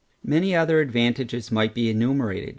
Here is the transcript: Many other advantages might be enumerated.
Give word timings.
Many 0.23 0.55
other 0.55 0.79
advantages 0.79 1.51
might 1.51 1.75
be 1.75 1.87
enumerated. 1.91 2.49